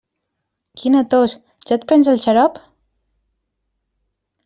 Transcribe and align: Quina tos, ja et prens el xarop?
Quina 0.83 1.03
tos, 1.11 1.35
ja 1.67 1.77
et 1.79 1.87
prens 1.93 2.11
el 2.17 2.25
xarop? 2.27 2.61